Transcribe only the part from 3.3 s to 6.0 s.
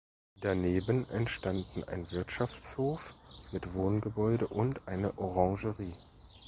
mit Wohngebäude und eine Orangerie.